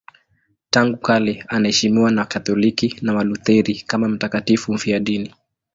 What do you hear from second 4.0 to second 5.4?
mtakatifu mfiadini.